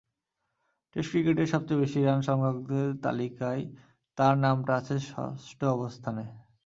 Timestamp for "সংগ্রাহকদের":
2.21-2.87